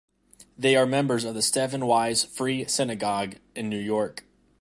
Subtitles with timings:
[0.57, 4.25] They are members of the Stephen Wise Free Synagogue in New York.